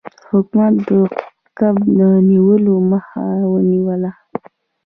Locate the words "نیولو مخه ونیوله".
2.27-4.11